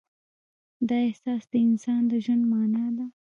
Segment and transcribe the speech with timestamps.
[0.89, 3.05] دا احساس د انسان د ژوند معنی ده.